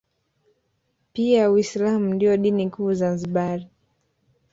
Pia 1.13 1.51
uislamu 1.51 2.13
ndio 2.13 2.37
dini 2.37 2.69
kuu 2.69 2.93
Zanzibari 2.93 3.67